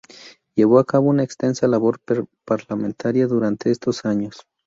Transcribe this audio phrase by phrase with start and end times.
[0.55, 2.01] Llevó a cabo una extensa labor
[2.43, 4.47] parlamentaria durante estos años.